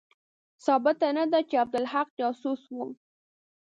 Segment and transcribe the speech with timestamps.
[0.65, 2.85] ثابته نه ده چې عبدالحق جاسوس وو.